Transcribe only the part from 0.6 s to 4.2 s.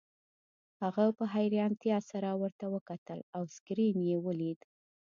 هغه په حیرانتیا سره ورته وکتل او سکرین یې